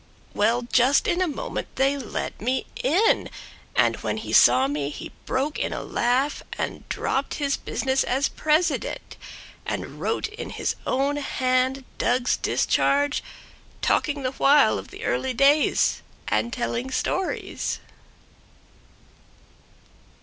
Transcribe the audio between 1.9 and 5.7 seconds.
let me in! And when he saw me he broke